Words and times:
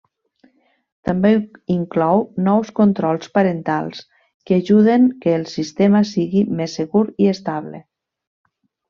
També 1.09 1.29
inclou 1.73 2.23
nous 2.47 2.71
controls 2.79 3.29
parentals, 3.35 4.01
que 4.47 4.57
ajuden 4.63 5.05
que 5.27 5.35
el 5.41 5.45
sistema 5.53 6.03
sigui 6.13 6.43
més 6.61 6.75
segur 6.81 7.03
i 7.27 7.31
estable. 7.35 7.83